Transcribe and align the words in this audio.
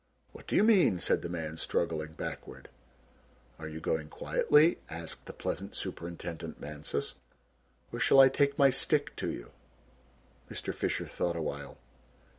"What 0.31 0.47
do 0.47 0.55
you 0.55 0.63
mean?" 0.63 0.97
said 0.97 1.21
the 1.21 1.29
man, 1.29 1.57
struggling 1.57 2.13
backward. 2.13 2.69
"Are 3.59 3.67
you 3.67 3.79
going 3.79 4.09
quietly!" 4.09 4.79
asked 4.89 5.27
the 5.27 5.31
pleasant 5.31 5.75
Superintendent 5.75 6.59
Mansus, 6.59 7.13
"or 7.93 7.99
shall 7.99 8.19
I 8.19 8.27
take 8.27 8.57
my 8.57 8.71
stick 8.71 9.15
to 9.17 9.29
you'?" 9.29 9.51
Mr. 10.49 10.73
Fisher 10.73 11.05
thought 11.05 11.35
awhile. 11.35 11.77